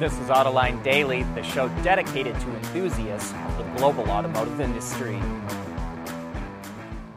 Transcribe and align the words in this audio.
This 0.00 0.14
is 0.14 0.28
Autoline 0.28 0.82
Daily, 0.82 1.24
the 1.34 1.42
show 1.42 1.68
dedicated 1.82 2.32
to 2.32 2.56
enthusiasts 2.56 3.34
of 3.34 3.58
the 3.58 3.64
global 3.76 4.10
automotive 4.10 4.58
industry. 4.58 5.20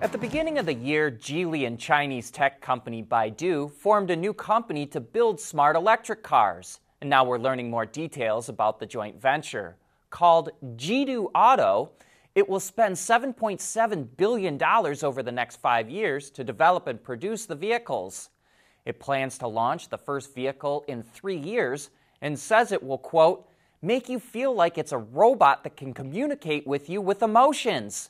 At 0.02 0.12
the 0.12 0.18
beginning 0.18 0.58
of 0.58 0.66
the 0.66 0.74
year, 0.74 1.10
Geely 1.10 1.66
and 1.66 1.80
Chinese 1.80 2.30
tech 2.30 2.60
company 2.60 3.02
Baidu 3.02 3.72
formed 3.72 4.12
a 4.12 4.18
new 4.18 4.34
company 4.34 4.86
to 4.88 5.00
build 5.00 5.40
smart 5.40 5.78
electric 5.78 6.24
cars. 6.24 6.82
And 7.00 7.10
now 7.10 7.24
we're 7.24 7.38
learning 7.38 7.70
more 7.70 7.86
details 7.86 8.50
about 8.50 8.82
the 8.82 8.86
joint 8.86 9.22
venture. 9.22 9.78
Called 10.10 10.50
Jidu 10.76 11.32
Auto, 11.34 11.92
it 12.36 12.50
will 12.50 12.60
spend 12.60 12.98
$7.7 12.98 14.08
billion 14.18 14.62
over 14.62 15.24
the 15.24 15.32
next 15.32 15.62
five 15.62 15.90
years 15.90 16.30
to 16.32 16.44
develop 16.44 16.88
and 16.88 17.02
produce 17.02 17.46
the 17.46 17.56
vehicles. 17.56 18.30
It 18.84 19.00
plans 19.00 19.38
to 19.38 19.48
launch 19.48 19.88
the 19.88 19.98
first 19.98 20.36
vehicle 20.36 20.84
in 20.90 21.02
three 21.02 21.38
years 21.38 21.90
and 22.24 22.40
says 22.40 22.72
it 22.72 22.82
will, 22.82 22.98
quote, 22.98 23.48
make 23.82 24.08
you 24.08 24.18
feel 24.18 24.56
like 24.56 24.78
it's 24.78 24.94
a 24.94 24.98
robot 24.98 25.64
that 25.64 25.76
can 25.76 25.94
communicate 25.94 26.66
with 26.66 26.90
you 26.90 27.02
with 27.02 27.22
emotions. 27.22 28.10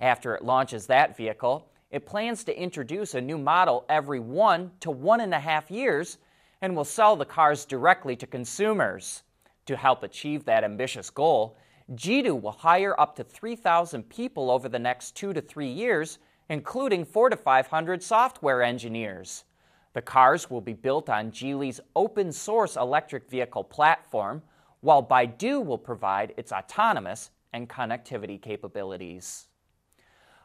After 0.00 0.34
it 0.34 0.42
launches 0.42 0.86
that 0.86 1.14
vehicle, 1.14 1.68
it 1.90 2.06
plans 2.06 2.42
to 2.44 2.58
introduce 2.58 3.14
a 3.14 3.20
new 3.20 3.36
model 3.36 3.84
every 3.90 4.18
one 4.18 4.70
to 4.80 4.90
one 4.90 5.20
and 5.20 5.34
a 5.34 5.38
half 5.38 5.70
years 5.70 6.16
and 6.62 6.74
will 6.74 6.84
sell 6.84 7.16
the 7.16 7.26
cars 7.26 7.66
directly 7.66 8.16
to 8.16 8.26
consumers. 8.26 9.22
To 9.66 9.76
help 9.76 10.02
achieve 10.02 10.46
that 10.46 10.64
ambitious 10.64 11.10
goal, 11.10 11.58
Jidu 11.92 12.40
will 12.40 12.52
hire 12.52 12.98
up 12.98 13.14
to 13.16 13.24
3,000 13.24 14.08
people 14.08 14.50
over 14.50 14.70
the 14.70 14.78
next 14.78 15.16
two 15.16 15.34
to 15.34 15.40
three 15.42 15.70
years, 15.70 16.18
including 16.48 17.04
four 17.04 17.28
to 17.28 17.36
500 17.36 18.02
software 18.02 18.62
engineers. 18.62 19.44
The 19.92 20.02
cars 20.02 20.48
will 20.48 20.60
be 20.60 20.72
built 20.72 21.08
on 21.08 21.32
Geely's 21.32 21.80
open 21.96 22.32
source 22.32 22.76
electric 22.76 23.28
vehicle 23.28 23.64
platform, 23.64 24.42
while 24.80 25.02
Baidu 25.02 25.64
will 25.64 25.78
provide 25.78 26.32
its 26.36 26.52
autonomous 26.52 27.30
and 27.52 27.68
connectivity 27.68 28.40
capabilities. 28.40 29.46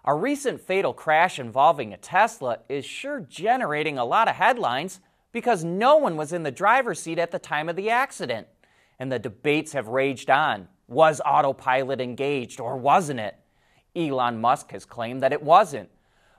A 0.03 0.13
recent 0.13 0.61
fatal 0.61 0.93
crash 0.93 1.39
involving 1.39 1.93
a 1.93 1.97
Tesla 1.97 2.59
is 2.69 2.85
sure 2.85 3.21
generating 3.21 3.97
a 3.97 4.05
lot 4.05 4.27
of 4.27 4.35
headlines 4.35 4.99
because 5.31 5.63
no 5.63 5.97
one 5.97 6.15
was 6.15 6.31
in 6.31 6.43
the 6.43 6.51
driver's 6.51 6.99
seat 6.99 7.19
at 7.19 7.31
the 7.31 7.39
time 7.39 7.69
of 7.69 7.75
the 7.75 7.89
accident. 7.89 8.47
And 8.99 9.11
the 9.11 9.19
debates 9.19 9.73
have 9.73 9.87
raged 9.87 10.29
on. 10.29 10.67
Was 10.87 11.21
autopilot 11.25 11.99
engaged 11.99 12.59
or 12.59 12.77
wasn't 12.77 13.19
it? 13.19 13.35
Elon 13.95 14.39
Musk 14.39 14.71
has 14.71 14.85
claimed 14.85 15.23
that 15.23 15.33
it 15.33 15.41
wasn't. 15.41 15.89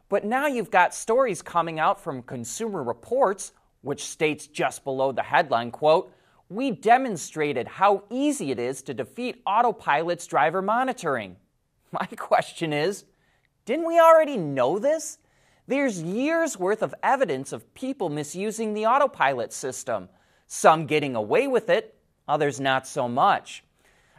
But 0.09 0.25
now 0.25 0.47
you've 0.47 0.71
got 0.71 0.95
stories 0.95 1.43
coming 1.43 1.81
out 1.81 2.01
from 2.01 2.23
Consumer 2.23 2.83
Reports, 2.83 3.53
which 3.83 4.05
states 4.05 4.47
just 4.47 4.85
below 4.85 5.13
the 5.13 5.23
headline 5.23 5.71
quote, 5.71 6.13
we 6.49 6.71
demonstrated 6.71 7.67
how 7.67 8.05
easy 8.09 8.53
it 8.53 8.59
is 8.61 8.83
to 8.83 8.95
defeat 8.95 9.43
autopilot's 9.47 10.27
driver 10.27 10.63
monitoring. 10.63 11.37
My 11.93 12.07
question 12.17 12.73
is, 12.73 13.05
didn't 13.65 13.87
we 13.87 13.99
already 13.99 14.37
know 14.37 14.79
this? 14.79 15.19
There's 15.67 16.01
years 16.01 16.57
worth 16.57 16.83
of 16.83 16.95
evidence 17.03 17.53
of 17.53 17.75
people 17.75 18.09
misusing 18.09 18.75
the 18.75 18.87
autopilot 18.87 19.53
system, 19.53 20.09
some 20.47 20.87
getting 20.87 21.17
away 21.17 21.49
with 21.49 21.69
it, 21.69 21.97
others 22.29 22.61
not 22.61 22.87
so 22.87 23.09
much. 23.09 23.65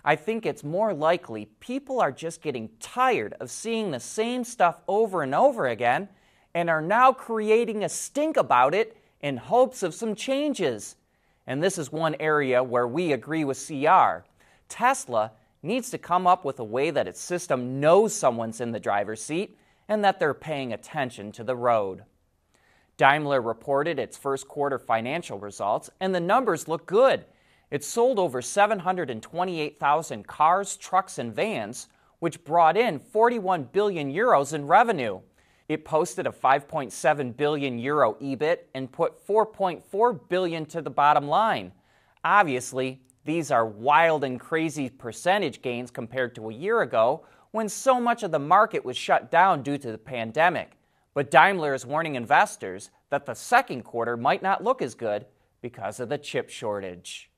I 0.07 0.15
think 0.15 0.45
it's 0.45 0.63
more 0.63 0.93
likely 0.93 1.49
people 1.59 1.99
are 1.99 2.13
just 2.13 2.41
getting 2.41 2.69
tired 2.79 3.35
of 3.41 3.51
seeing 3.51 3.91
the 3.91 3.99
same 3.99 4.45
stuff 4.45 4.79
over 4.87 5.21
and 5.21 5.35
over 5.35 5.67
again 5.67 6.07
and 6.53 6.69
are 6.69 6.81
now 6.81 7.11
creating 7.11 7.83
a 7.83 7.89
stink 7.89 8.37
about 8.37 8.73
it 8.73 8.95
in 9.19 9.35
hopes 9.35 9.83
of 9.83 9.93
some 9.93 10.15
changes. 10.15 10.95
And 11.45 11.61
this 11.61 11.77
is 11.77 11.91
one 11.91 12.15
area 12.21 12.63
where 12.63 12.87
we 12.87 13.11
agree 13.11 13.43
with 13.43 13.61
CR. 13.67 14.23
Tesla 14.69 15.33
needs 15.61 15.89
to 15.89 15.97
come 15.97 16.25
up 16.25 16.45
with 16.45 16.59
a 16.59 16.63
way 16.63 16.89
that 16.89 17.09
its 17.09 17.19
system 17.19 17.81
knows 17.81 18.15
someone's 18.15 18.61
in 18.61 18.71
the 18.71 18.79
driver's 18.79 19.21
seat 19.21 19.57
and 19.89 20.05
that 20.05 20.21
they're 20.21 20.33
paying 20.33 20.71
attention 20.71 21.33
to 21.33 21.43
the 21.43 21.57
road. 21.57 22.05
Daimler 22.95 23.41
reported 23.41 23.99
its 23.99 24.15
first 24.15 24.47
quarter 24.47 24.79
financial 24.79 25.37
results, 25.37 25.89
and 25.99 26.15
the 26.15 26.21
numbers 26.21 26.69
look 26.69 26.85
good. 26.85 27.25
It 27.69 27.83
sold 27.83 28.17
over 28.17 28.41
728,000 28.41 30.25
cars, 30.25 30.77
trucks, 30.77 31.17
and 31.17 31.33
vans, 31.33 31.89
which 32.19 32.43
brought 32.45 32.77
in 32.77 32.99
41 32.99 33.65
billion 33.73 34.11
euros 34.11 34.53
in 34.53 34.65
revenue. 34.65 35.19
It 35.67 35.83
posted 35.83 36.25
a 36.25 36.31
5.7 36.31 37.35
billion 37.35 37.77
euro 37.77 38.13
EBIT 38.21 38.59
and 38.73 38.91
put 38.91 39.25
4.4 39.27 40.29
billion 40.29 40.65
to 40.67 40.81
the 40.81 40.89
bottom 40.89 41.27
line. 41.27 41.73
Obviously, 42.23 43.01
these 43.25 43.51
are 43.51 43.65
wild 43.65 44.23
and 44.23 44.39
crazy 44.39 44.89
percentage 44.89 45.61
gains 45.61 45.91
compared 45.91 46.35
to 46.35 46.49
a 46.49 46.53
year 46.53 46.81
ago 46.81 47.25
when 47.51 47.67
so 47.67 47.99
much 47.99 48.23
of 48.23 48.31
the 48.31 48.39
market 48.39 48.85
was 48.85 48.95
shut 48.95 49.29
down 49.29 49.61
due 49.61 49.77
to 49.77 49.91
the 49.91 49.97
pandemic. 49.97 50.77
But 51.13 51.29
Daimler 51.29 51.73
is 51.73 51.85
warning 51.85 52.15
investors 52.15 52.91
that 53.09 53.25
the 53.25 53.33
second 53.33 53.83
quarter 53.83 54.15
might 54.15 54.41
not 54.41 54.63
look 54.63 54.81
as 54.81 54.95
good 54.95 55.25
because 55.61 55.99
of 55.99 56.07
the 56.07 56.17
chip 56.17 56.49
shortage. 56.49 57.29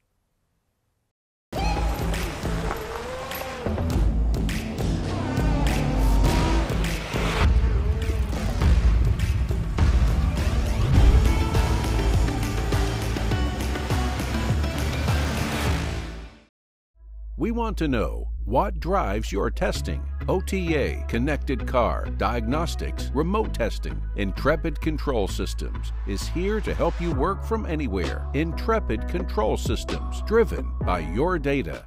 Want 17.60 17.78
to 17.78 17.90
know 17.90 18.26
what 18.46 18.80
drives 18.80 19.34
your 19.34 19.52
testing. 19.52 20.02
OTA, 20.30 21.04
connected 21.10 21.68
car, 21.68 22.06
diagnostics, 22.16 23.12
remote 23.14 23.54
testing. 23.54 24.02
Intrepid 24.16 24.80
Control 24.80 25.28
Systems 25.28 25.92
is 26.08 26.26
here 26.30 26.62
to 26.62 26.74
help 26.74 26.94
you 27.02 27.12
work 27.12 27.44
from 27.44 27.66
anywhere. 27.66 28.26
Intrepid 28.34 29.10
Control 29.10 29.58
Systems, 29.58 30.22
driven 30.22 30.72
by 30.86 31.00
your 31.00 31.38
data. 31.38 31.86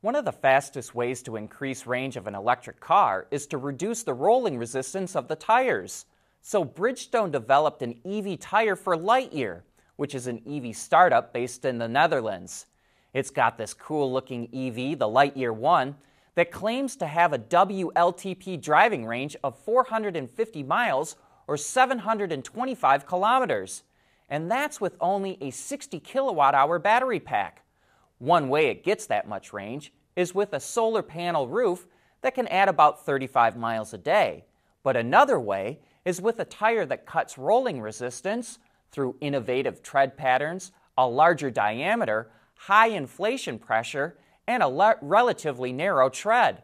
One 0.00 0.16
of 0.16 0.24
the 0.24 0.32
fastest 0.32 0.96
ways 0.96 1.22
to 1.22 1.36
increase 1.36 1.86
range 1.86 2.16
of 2.16 2.26
an 2.26 2.34
electric 2.34 2.80
car 2.80 3.28
is 3.30 3.46
to 3.46 3.58
reduce 3.58 4.02
the 4.02 4.14
rolling 4.14 4.58
resistance 4.58 5.14
of 5.14 5.28
the 5.28 5.36
tires. 5.36 6.06
So 6.42 6.64
Bridgestone 6.64 7.30
developed 7.30 7.82
an 7.82 8.00
EV 8.04 8.40
tire 8.40 8.74
for 8.74 8.96
Lightyear 8.96 9.62
which 9.98 10.14
is 10.14 10.28
an 10.28 10.40
EV 10.48 10.76
startup 10.76 11.32
based 11.32 11.64
in 11.64 11.78
the 11.78 11.88
Netherlands. 11.88 12.66
It's 13.12 13.30
got 13.30 13.58
this 13.58 13.74
cool 13.74 14.12
looking 14.12 14.44
EV, 14.44 14.96
the 14.96 15.08
Lightyear 15.08 15.52
1, 15.52 15.96
that 16.36 16.52
claims 16.52 16.94
to 16.94 17.06
have 17.08 17.32
a 17.32 17.38
WLTP 17.38 18.62
driving 18.62 19.04
range 19.04 19.36
of 19.42 19.58
450 19.58 20.62
miles 20.62 21.16
or 21.48 21.56
725 21.56 23.06
kilometers. 23.06 23.82
And 24.28 24.48
that's 24.48 24.80
with 24.80 24.96
only 25.00 25.36
a 25.40 25.50
60 25.50 25.98
kilowatt 25.98 26.54
hour 26.54 26.78
battery 26.78 27.18
pack. 27.18 27.64
One 28.18 28.48
way 28.48 28.68
it 28.68 28.84
gets 28.84 29.06
that 29.06 29.26
much 29.26 29.52
range 29.52 29.92
is 30.14 30.32
with 30.32 30.52
a 30.52 30.60
solar 30.60 31.02
panel 31.02 31.48
roof 31.48 31.88
that 32.20 32.36
can 32.36 32.46
add 32.46 32.68
about 32.68 33.04
35 33.04 33.56
miles 33.56 33.92
a 33.92 33.98
day. 33.98 34.44
But 34.84 34.96
another 34.96 35.40
way 35.40 35.80
is 36.04 36.20
with 36.20 36.38
a 36.38 36.44
tire 36.44 36.86
that 36.86 37.04
cuts 37.04 37.36
rolling 37.36 37.80
resistance 37.80 38.60
through 38.90 39.16
innovative 39.20 39.82
tread 39.82 40.16
patterns, 40.16 40.72
a 40.96 41.06
larger 41.06 41.50
diameter, 41.50 42.30
high 42.56 42.88
inflation 42.88 43.58
pressure, 43.58 44.16
and 44.46 44.62
a 44.62 44.68
le- 44.68 44.96
relatively 45.00 45.72
narrow 45.72 46.08
tread. 46.08 46.62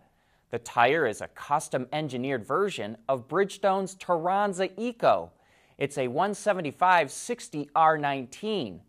The 0.50 0.58
tire 0.58 1.06
is 1.06 1.20
a 1.20 1.28
custom 1.28 1.88
engineered 1.92 2.46
version 2.46 2.96
of 3.08 3.28
Bridgestone's 3.28 3.94
Turanza 3.94 4.70
Eco. 4.76 5.32
It's 5.78 5.98
a 5.98 6.08
175 6.08 7.10
60 7.10 7.70
R19. 7.74 8.80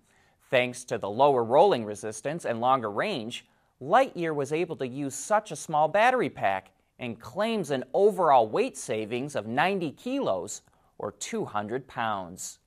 Thanks 0.49 0.83
to 0.85 0.97
the 0.97 1.09
lower 1.09 1.43
rolling 1.43 1.85
resistance 1.85 2.45
and 2.45 2.61
longer 2.61 2.91
range, 2.91 3.47
Lightyear 3.81 4.33
was 4.33 4.53
able 4.53 4.75
to 4.77 4.88
use 4.88 5.15
such 5.15 5.51
a 5.51 5.55
small 5.55 5.88
battery 5.88 6.29
pack 6.29 6.71
and 6.99 7.19
claims 7.19 7.71
an 7.71 7.83
overall 7.93 8.47
weight 8.47 8.77
savings 8.77 9.35
of 9.35 9.47
90 9.47 9.91
kilos 9.91 10.61
or 10.97 11.11
200 11.11 11.88
pounds. 11.88 12.59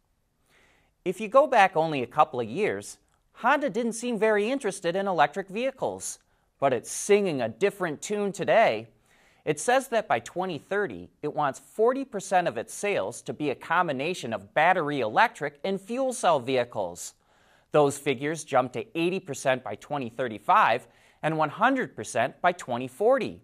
If 1.09 1.23
you 1.23 1.29
go 1.29 1.47
back 1.47 1.75
only 1.75 2.03
a 2.03 2.07
couple 2.07 2.39
of 2.39 2.47
years, 2.51 2.99
Honda 3.33 3.71
didn't 3.71 3.95
seem 3.95 4.19
very 4.19 4.51
interested 4.51 4.95
in 4.95 5.07
electric 5.09 5.49
vehicles, 5.49 6.19
but 6.61 6.75
it's 6.75 6.91
singing 6.91 7.41
a 7.41 7.49
different 7.49 8.03
tune 8.03 8.31
today. 8.31 8.89
It 9.47 9.59
says 9.59 9.89
that 9.89 10.07
by 10.07 10.19
2030, 10.19 11.09
it 11.23 11.35
wants 11.35 11.63
40% 11.79 12.47
of 12.47 12.59
its 12.59 12.75
sales 12.75 13.23
to 13.23 13.33
be 13.33 13.49
a 13.49 13.55
combination 13.55 14.35
of 14.35 14.53
battery 14.53 15.01
electric 15.01 15.59
and 15.65 15.81
fuel 15.81 16.13
cell 16.13 16.41
vehicles. 16.41 17.15
Those 17.73 17.97
figures 17.97 18.45
jump 18.45 18.75
to 18.75 18.85
80% 18.85 19.63
by 19.63 19.77
2035 19.77 20.89
and 21.23 21.37
100% 21.37 22.35
by 22.43 22.53
2040. 22.53 23.41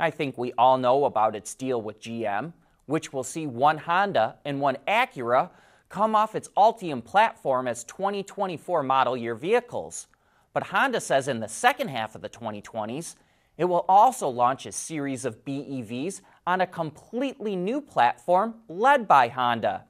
I 0.00 0.10
think 0.10 0.36
we 0.36 0.52
all 0.58 0.78
know 0.78 1.04
about 1.04 1.36
its 1.36 1.54
deal 1.54 1.80
with 1.80 2.02
GM, 2.02 2.54
which 2.86 3.12
will 3.12 3.22
see 3.22 3.46
one 3.46 3.78
Honda 3.78 4.34
and 4.44 4.60
one 4.60 4.78
Acura 4.88 5.50
come 5.94 6.16
off 6.16 6.34
its 6.34 6.48
Ultium 6.56 7.04
platform 7.04 7.68
as 7.68 7.84
2024 7.84 8.82
model 8.82 9.16
year 9.16 9.36
vehicles. 9.36 10.08
But 10.52 10.64
Honda 10.64 11.00
says 11.00 11.28
in 11.28 11.38
the 11.38 11.46
second 11.46 11.86
half 11.86 12.16
of 12.16 12.20
the 12.20 12.28
2020s, 12.28 13.14
it 13.56 13.66
will 13.66 13.84
also 13.88 14.28
launch 14.28 14.66
a 14.66 14.72
series 14.72 15.24
of 15.24 15.44
BEVs 15.44 16.20
on 16.48 16.60
a 16.60 16.66
completely 16.66 17.54
new 17.54 17.80
platform 17.80 18.56
led 18.68 19.06
by 19.06 19.28
Honda. 19.28 19.84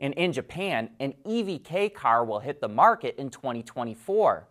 And 0.00 0.14
in 0.14 0.32
Japan, 0.32 0.88
an 0.98 1.12
EVK 1.26 1.92
car 1.92 2.24
will 2.24 2.40
hit 2.40 2.62
the 2.62 2.68
market 2.68 3.16
in 3.18 3.28
2024. 3.28 4.48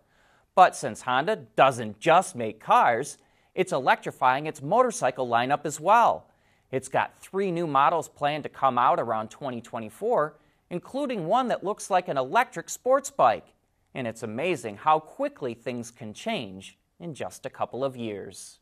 But 0.54 0.76
since 0.76 1.02
Honda 1.02 1.48
doesn't 1.56 2.00
just 2.00 2.36
make 2.36 2.60
cars, 2.60 3.18
it's 3.56 3.74
electrifying 3.74 4.46
its 4.46 4.62
motorcycle 4.62 5.28
lineup 5.28 5.66
as 5.66 5.80
well. 5.80 6.28
It's 6.72 6.90
got 6.90 7.20
three 7.20 7.50
new 7.52 7.66
models 7.66 8.08
planned 8.08 8.44
to 8.44 8.50
come 8.50 8.78
out 8.78 9.00
around 9.00 9.32
2024, 9.32 10.36
including 10.72 11.28
one 11.28 11.50
that 11.50 11.66
looks 11.66 11.90
like 11.90 12.08
an 12.08 12.18
electric 12.18 12.70
sports 12.70 13.12
bike. 13.12 13.46
And 13.94 14.08
it's 14.08 14.24
amazing 14.24 14.78
how 14.78 15.00
quickly 15.00 15.54
things 15.54 15.92
can 15.92 16.14
change 16.14 16.80
in 17.00 17.14
just 17.14 17.46
a 17.46 17.50
couple 17.50 17.84
of 17.84 17.98
years. 17.98 18.60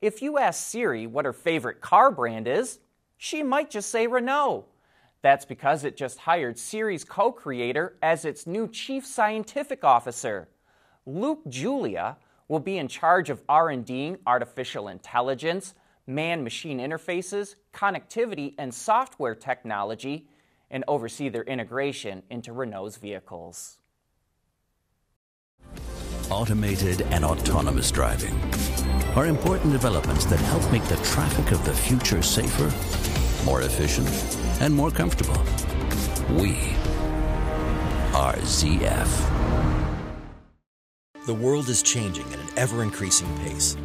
If 0.00 0.22
you 0.22 0.38
ask 0.38 0.64
Siri 0.64 1.08
what 1.08 1.24
her 1.24 1.32
favorite 1.32 1.80
car 1.80 2.12
brand 2.12 2.46
is, 2.46 2.78
she 3.16 3.42
might 3.42 3.68
just 3.68 3.90
say 3.90 4.06
Renault. 4.06 4.66
That's 5.20 5.44
because 5.44 5.82
it 5.82 5.96
just 5.96 6.20
hired 6.20 6.56
Siri's 6.56 7.02
co 7.02 7.32
creator 7.32 7.96
as 8.00 8.24
its 8.24 8.46
new 8.46 8.68
chief 8.68 9.04
scientific 9.04 9.82
officer. 9.82 10.48
Luc 11.04 11.40
Julia 11.48 12.16
will 12.46 12.60
be 12.60 12.78
in 12.78 12.86
charge 12.86 13.28
of 13.28 13.42
R&Ding 13.48 14.18
artificial 14.24 14.86
intelligence, 14.86 15.74
man-machine 16.06 16.78
interfaces, 16.78 17.56
connectivity, 17.74 18.54
and 18.56 18.72
software 18.72 19.34
technology, 19.34 20.28
and 20.70 20.84
oversee 20.86 21.28
their 21.28 21.44
integration 21.44 22.22
into 22.30 22.52
Renault's 22.52 22.96
vehicles. 22.96 23.78
Automated 26.30 27.02
and 27.10 27.24
autonomous 27.24 27.90
driving 27.90 28.38
are 29.16 29.26
important 29.26 29.72
developments 29.72 30.26
that 30.26 30.38
help 30.40 30.70
make 30.70 30.84
the 30.84 30.96
traffic 30.96 31.52
of 31.52 31.64
the 31.64 31.72
future 31.72 32.22
safer, 32.22 32.70
more 33.44 33.62
efficient, 33.62 34.08
and 34.60 34.74
more 34.74 34.90
comfortable. 34.90 35.40
We 36.34 36.52
are 38.14 38.36
ZF. 38.36 39.38
The 41.26 41.34
world 41.34 41.68
is 41.68 41.82
changing 41.82 42.26
at 42.32 42.38
an 42.38 42.48
ever 42.56 42.82
increasing 42.82 43.28
pace. 43.38 43.76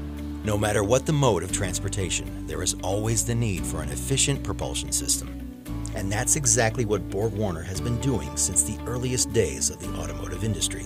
No 0.43 0.57
matter 0.57 0.83
what 0.83 1.05
the 1.05 1.13
mode 1.13 1.43
of 1.43 1.51
transportation, 1.51 2.45
there 2.47 2.61
is 2.61 2.75
always 2.83 3.25
the 3.25 3.35
need 3.35 3.65
for 3.65 3.81
an 3.81 3.89
efficient 3.89 4.43
propulsion 4.43 4.91
system. 4.91 5.42
And 5.95 6.11
that's 6.11 6.35
exactly 6.35 6.85
what 6.85 7.09
Borg 7.09 7.33
Warner 7.33 7.61
has 7.61 7.81
been 7.81 7.99
doing 8.01 8.35
since 8.37 8.63
the 8.63 8.77
earliest 8.85 9.33
days 9.33 9.69
of 9.69 9.79
the 9.79 9.93
automotive 9.95 10.43
industry. 10.43 10.85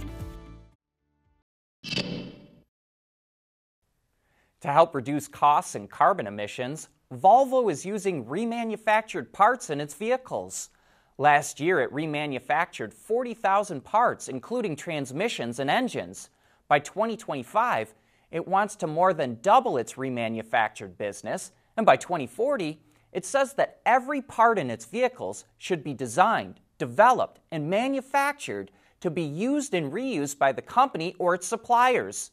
To 4.62 4.68
help 4.68 4.95
reduce 4.95 5.27
costs 5.27 5.75
and 5.75 5.89
carbon 5.89 6.27
emissions, 6.27 6.89
Volvo 7.13 7.71
is 7.71 7.86
using 7.86 8.25
remanufactured 8.25 9.31
parts 9.31 9.69
in 9.69 9.80
its 9.80 9.94
vehicles. 9.94 10.69
Last 11.18 11.60
year, 11.60 11.80
it 11.80 11.94
remanufactured 11.94 12.94
40,000 12.94 13.81
parts, 13.83 14.27
including 14.27 14.75
transmissions 14.75 15.60
and 15.60 15.69
engines. 15.69 16.30
By 16.68 16.80
2025, 16.80 17.94
it 18.31 18.48
wants 18.48 18.75
to 18.77 18.88
more 18.88 19.13
than 19.13 19.39
double 19.42 19.77
its 19.77 19.94
remanufactured 19.94 20.98
business, 20.98 21.51
and 21.77 21.86
by 21.86 21.95
2040, 21.95 22.81
it 23.12 23.25
says 23.25 23.54
that 23.54 23.80
every 23.86 24.21
part 24.21 24.59
in 24.59 24.69
its 24.69 24.86
vehicles 24.86 25.45
should 25.57 25.83
be 25.83 25.94
designed, 25.94 26.59
developed, 26.77 27.39
and 27.51 27.69
manufactured 27.69 28.71
to 29.00 29.09
be 29.09 29.24
used 29.24 29.74
and 29.74 29.92
reused 29.92 30.38
by 30.38 30.51
the 30.51 30.62
company 30.62 31.15
or 31.19 31.36
its 31.36 31.48
suppliers. 31.48 32.31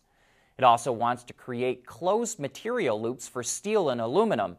It 0.59 0.65
also 0.65 0.93
wants 0.93 1.25
to 1.25 1.33
create 1.33 1.87
closed 1.87 2.39
material 2.39 3.01
loops 3.01 3.29
for 3.29 3.43
steel 3.43 3.91
and 3.91 4.01
aluminum. 4.01 4.57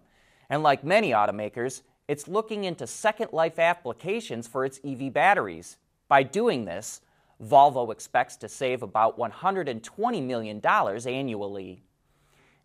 And 0.50 0.62
like 0.62 0.84
many 0.84 1.12
automakers, 1.12 1.82
it's 2.08 2.28
looking 2.28 2.66
into 2.66 2.86
second 2.86 3.32
life 3.32 3.58
applications 3.58 4.48
for 4.48 4.66
its 4.66 4.80
EV 4.86 5.12
batteries. 5.12 5.78
By 6.08 6.24
doing 6.24 6.66
this, 6.66 7.02
Volvo 7.44 7.92
expects 7.92 8.36
to 8.38 8.50
save 8.50 8.84
about 8.84 9.18
$120 9.18 10.24
million 10.26 10.62
annually. 10.64 11.84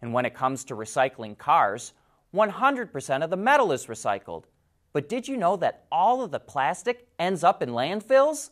And 0.03 0.13
when 0.13 0.27
it 0.27 0.35
comes 0.35 0.65
to 0.65 0.75
recycling 0.75 1.37
cars, 1.37 1.93
100% 2.35 3.25
of 3.25 3.31
the 3.31 3.37
metal 3.37 3.73
is 3.73 3.87
recycled. 3.87 4.45
But 4.93 5.09
did 5.09 5.29
you 5.29 5.37
know 5.37 5.57
that 5.57 5.85
all 5.91 6.23
of 6.23 6.31
the 6.31 6.41
plastic 6.41 7.09
ends 7.19 7.45
up 7.45 7.63
in 7.63 7.71
landfills? 7.71 8.51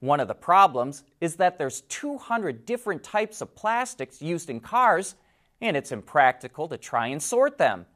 One 0.00 0.20
of 0.20 0.28
the 0.28 0.34
problems 0.34 1.04
is 1.20 1.36
that 1.36 1.58
there's 1.58 1.82
200 1.82 2.64
different 2.64 3.02
types 3.02 3.40
of 3.40 3.54
plastics 3.54 4.22
used 4.22 4.48
in 4.48 4.60
cars, 4.60 5.14
and 5.60 5.76
it's 5.76 5.92
impractical 5.92 6.68
to 6.68 6.78
try 6.78 7.08
and 7.08 7.22
sort 7.22 7.58
them. 7.58 7.86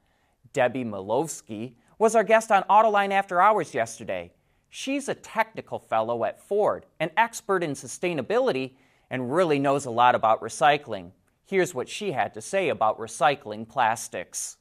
Debbie 0.53 0.85
Mielewski 0.85 1.75
was 1.99 2.15
our 2.15 2.25
guest 2.25 2.53
on 2.53 2.62
Autoline 2.65 3.11
After 3.11 3.41
Hours 3.41 3.75
yesterday. 3.75 4.32
She's 4.69 5.09
a 5.09 5.15
technical 5.15 5.79
fellow 5.79 6.25
at 6.25 6.41
Ford, 6.41 6.85
an 7.00 7.11
expert 7.17 7.62
in 7.62 7.73
sustainability, 7.73 8.73
and 9.11 9.32
really 9.32 9.59
knows 9.59 9.87
a 9.87 9.91
lot 9.91 10.15
about 10.15 10.43
recycling. 10.43 11.12
Here's 11.47 11.75
what 11.75 11.88
she 11.88 12.12
had 12.12 12.35
to 12.35 12.43
say 12.43 12.69
about 12.69 12.99
recycling 12.99 13.69
plastics. 13.69 14.56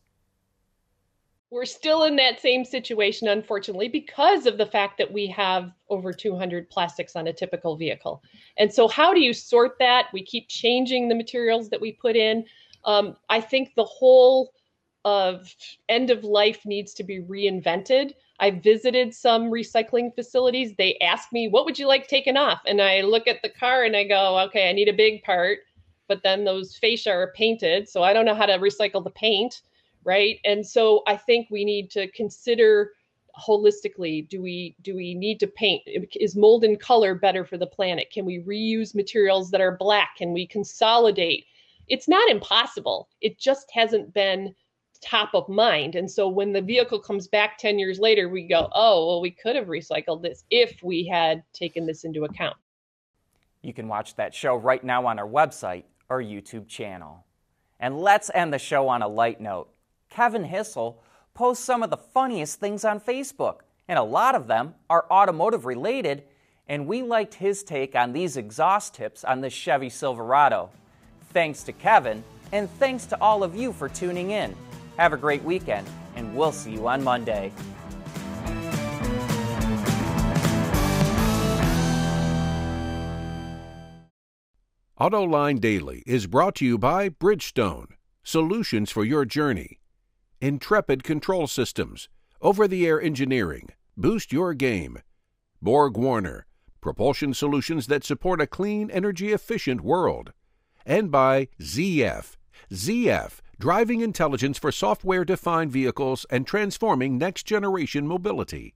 We're 1.53 1.65
still 1.65 2.05
in 2.05 2.15
that 2.15 2.41
same 2.41 2.65
situation, 2.65 3.27
unfortunately, 3.27 3.87
because 3.87 4.47
of 4.47 4.57
the 4.57 4.65
fact 4.65 4.97
that 4.97 5.13
we 5.13 5.27
have 5.27 5.71
over 5.87 6.11
200 6.11 6.67
plastics 6.67 7.15
on 7.15 7.27
a 7.27 7.33
typical 7.33 7.77
vehicle. 7.77 8.23
And 8.57 8.73
so, 8.73 8.87
how 8.87 9.13
do 9.13 9.21
you 9.21 9.33
sort 9.33 9.77
that? 9.77 10.07
We 10.13 10.25
keep 10.25 10.49
changing 10.49 11.09
the 11.09 11.15
materials 11.15 11.69
that 11.69 11.79
we 11.79 11.91
put 11.91 12.15
in. 12.15 12.43
Um, 12.85 13.17
I 13.29 13.39
think 13.39 13.75
the 13.75 13.83
whole 13.83 14.51
of 15.05 15.53
end 15.89 16.09
of 16.09 16.23
life 16.23 16.65
needs 16.65 16.91
to 16.95 17.03
be 17.03 17.21
reinvented. 17.21 18.13
I 18.39 18.49
visited 18.49 19.13
some 19.13 19.51
recycling 19.51 20.15
facilities. 20.15 20.73
They 20.75 20.97
ask 21.03 21.31
me, 21.31 21.49
What 21.49 21.65
would 21.65 21.77
you 21.77 21.87
like 21.87 22.07
taken 22.07 22.35
off? 22.35 22.61
And 22.65 22.81
I 22.81 23.01
look 23.01 23.27
at 23.27 23.43
the 23.43 23.49
car 23.49 23.83
and 23.83 23.95
I 23.95 24.05
go, 24.05 24.39
Okay, 24.47 24.71
I 24.71 24.73
need 24.73 24.89
a 24.89 24.93
big 24.93 25.21
part. 25.21 25.59
But 26.07 26.23
then 26.23 26.45
those 26.45 26.75
fascia 26.75 27.11
are 27.11 27.31
painted. 27.35 27.87
So 27.87 28.01
I 28.01 28.11
don't 28.11 28.25
know 28.25 28.33
how 28.33 28.47
to 28.47 28.57
recycle 28.57 29.03
the 29.03 29.11
paint. 29.11 29.61
Right. 30.03 30.39
And 30.43 30.65
so 30.65 31.03
I 31.07 31.17
think 31.17 31.47
we 31.49 31.65
need 31.65 31.89
to 31.91 32.09
consider 32.11 32.91
holistically 33.47 34.29
do 34.29 34.43
we 34.43 34.75
do 34.83 34.95
we 34.95 35.15
need 35.15 35.39
to 35.39 35.47
paint 35.47 35.81
is 36.19 36.35
mold 36.35 36.63
and 36.63 36.79
color 36.79 37.15
better 37.15 37.43
for 37.43 37.57
the 37.57 37.65
planet 37.65 38.11
can 38.13 38.25
we 38.25 38.37
reuse 38.41 38.93
materials 38.93 39.49
that 39.49 39.59
are 39.59 39.75
black 39.75 40.09
can 40.15 40.33
we 40.33 40.45
consolidate 40.45 41.43
it's 41.87 42.07
not 42.07 42.29
impossible 42.29 43.09
it 43.21 43.39
just 43.39 43.71
hasn't 43.73 44.13
been 44.13 44.53
top 45.03 45.33
of 45.33 45.47
mind. 45.49 45.95
And 45.95 46.09
so 46.09 46.27
when 46.27 46.53
the 46.53 46.61
vehicle 46.61 46.99
comes 46.99 47.27
back 47.27 47.57
10 47.57 47.77
years 47.77 47.99
later, 47.99 48.29
we 48.29 48.47
go, 48.47 48.69
oh, 48.71 49.07
well, 49.07 49.21
we 49.21 49.31
could 49.31 49.55
have 49.55 49.67
recycled 49.67 50.21
this 50.21 50.45
if 50.49 50.81
we 50.81 51.05
had 51.05 51.43
taken 51.53 51.85
this 51.85 52.03
into 52.03 52.23
account. 52.23 52.55
You 53.61 53.73
can 53.73 53.87
watch 53.87 54.15
that 54.15 54.33
show 54.33 54.55
right 54.55 54.83
now 54.83 55.05
on 55.05 55.19
our 55.19 55.27
website 55.27 55.83
or 56.09 56.21
YouTube 56.21 56.67
channel. 56.67 57.25
And 57.79 57.99
let's 57.99 58.31
end 58.33 58.53
the 58.53 58.59
show 58.59 58.87
on 58.87 59.01
a 59.01 59.07
light 59.07 59.41
note. 59.41 59.69
Kevin 60.13 60.43
Hissel 60.43 60.99
posts 61.33 61.65
some 61.65 61.81
of 61.81 61.89
the 61.89 61.97
funniest 61.97 62.59
things 62.59 62.85
on 62.85 62.99
Facebook, 62.99 63.61
and 63.87 63.97
a 63.97 64.03
lot 64.03 64.35
of 64.35 64.45
them 64.45 64.75
are 64.87 65.07
automotive 65.09 65.65
related, 65.65 66.23
and 66.67 66.85
we 66.85 67.01
liked 67.01 67.33
his 67.33 67.63
take 67.63 67.95
on 67.95 68.13
these 68.13 68.37
exhaust 68.37 68.93
tips 68.93 69.23
on 69.23 69.41
the 69.41 69.49
Chevy 69.49 69.89
Silverado. 69.89 70.69
Thanks 71.31 71.63
to 71.63 71.71
Kevin, 71.71 72.23
and 72.51 72.69
thanks 72.77 73.07
to 73.07 73.19
all 73.19 73.43
of 73.43 73.55
you 73.55 73.73
for 73.73 73.89
tuning 73.89 74.29
in. 74.29 74.55
Have 74.97 75.13
a 75.13 75.17
great 75.17 75.43
weekend, 75.43 75.87
and 76.15 76.37
we'll 76.37 76.51
see 76.51 76.73
you 76.73 76.87
on 76.87 77.03
Monday. 77.03 77.51
AutoLine 84.99 85.59
Daily 85.59 86.03
is 86.05 86.27
brought 86.27 86.53
to 86.55 86.65
you 86.65 86.77
by 86.77 87.09
Bridgestone, 87.09 87.87
solutions 88.23 88.91
for 88.91 89.03
your 89.03 89.25
journey. 89.25 89.79
Intrepid 90.43 91.05
Control 91.05 91.47
Systems, 91.47 92.09
over 92.41 92.67
the 92.67 92.85
air 92.85 93.01
engineering, 93.01 93.69
boost 93.95 94.33
your 94.33 94.53
game. 94.53 94.97
Borg 95.61 95.95
Warner, 95.95 96.45
propulsion 96.81 97.33
solutions 97.33 97.87
that 97.87 98.03
support 98.03 98.41
a 98.41 98.45
clean, 98.45 98.91
energy 98.91 99.31
efficient 99.31 99.79
world. 99.79 100.33
And 100.85 101.09
by 101.09 101.47
ZF. 101.61 102.35
ZF 102.69 103.39
driving 103.57 104.01
intelligence 104.01 104.57
for 104.57 104.73
software 104.73 105.23
defined 105.23 105.71
vehicles 105.71 106.25
and 106.29 106.45
transforming 106.45 107.17
next 107.17 107.43
generation 107.43 108.05
mobility. 108.05 108.75